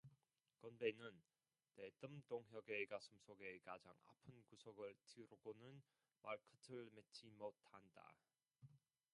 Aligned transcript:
건배는 0.57 1.21
대뜸 1.75 2.23
동혁의 2.27 2.87
가슴속의 2.87 3.59
가장 3.59 3.93
아픈 4.07 4.41
구석을 4.49 4.95
찌르고는 5.05 5.79
말끝을 6.23 6.89
맺지 6.95 7.29
못한다. 7.37 8.11